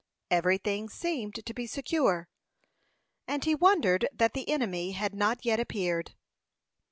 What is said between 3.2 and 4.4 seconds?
and he wondered that